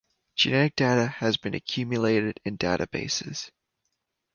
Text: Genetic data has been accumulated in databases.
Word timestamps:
Genetic 0.35 0.75
data 0.75 1.05
has 1.05 1.37
been 1.37 1.53
accumulated 1.53 2.39
in 2.43 2.57
databases. 2.57 3.51